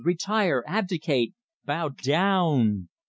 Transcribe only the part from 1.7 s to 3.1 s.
down n n n n!